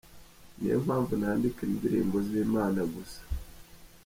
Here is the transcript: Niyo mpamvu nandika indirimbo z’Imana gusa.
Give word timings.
Niyo 0.57 0.77
mpamvu 0.85 1.11
nandika 1.21 1.59
indirimbo 1.69 2.17
z’Imana 2.27 2.81
gusa. 2.93 3.21